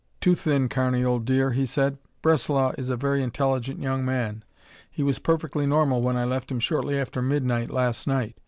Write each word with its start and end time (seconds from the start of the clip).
"Too 0.19 0.33
thin, 0.33 0.67
Carney, 0.67 1.03
old 1.05 1.25
dear," 1.25 1.51
he 1.51 1.67
said. 1.67 1.99
"Breslau 2.23 2.73
is 2.75 2.89
a 2.89 2.97
very 2.97 3.21
intelligent 3.21 3.79
young 3.83 4.03
man. 4.03 4.43
He 4.89 5.03
was 5.03 5.19
perfectly 5.19 5.67
normal 5.67 6.01
when 6.01 6.17
I 6.17 6.23
left 6.25 6.49
him 6.51 6.59
shortly 6.59 6.97
after 6.97 7.21
midnight 7.21 7.69
last 7.69 8.07
night. 8.07 8.35